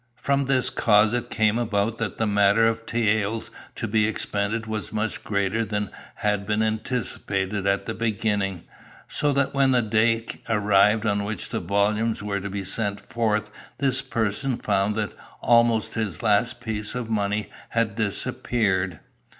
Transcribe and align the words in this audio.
From 0.15 0.45
this 0.45 0.71
cause 0.71 1.13
it 1.13 1.29
came 1.29 1.59
about 1.59 1.97
that 1.99 2.17
the 2.17 2.25
matter 2.25 2.67
of 2.67 2.87
taels 2.87 3.51
to 3.75 3.87
be 3.87 4.07
expended 4.07 4.65
was 4.65 4.91
much 4.91 5.23
greater 5.23 5.63
than 5.63 5.91
had 6.15 6.47
been 6.47 6.63
anticipated 6.63 7.67
at 7.67 7.85
the 7.85 7.93
beginning, 7.93 8.63
so 9.07 9.31
that 9.33 9.53
when 9.53 9.69
the 9.69 9.83
day 9.83 10.25
arrived 10.49 11.05
on 11.05 11.23
which 11.23 11.49
the 11.49 11.59
volumes 11.59 12.23
were 12.23 12.39
to 12.39 12.49
be 12.49 12.63
sent 12.63 12.99
forth 12.99 13.51
this 13.77 14.01
person 14.01 14.57
found 14.57 14.95
that 14.95 15.13
almost 15.39 15.93
his 15.93 16.23
last 16.23 16.61
piece 16.61 16.95
of 16.95 17.07
money 17.07 17.51
had 17.69 17.95
disappeared. 17.95 18.99